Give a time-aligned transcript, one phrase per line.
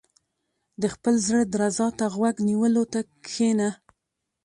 [0.81, 3.69] •د خپل زړۀ درزا ته غوږ نیولو ته کښېنه.